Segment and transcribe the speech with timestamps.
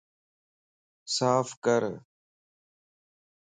[1.15, 1.83] صاف ڪر